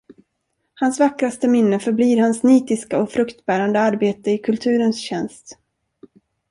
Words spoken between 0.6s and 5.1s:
Hans vackraste minne förblir hans nitiska och fruktbärande arbete i kulturens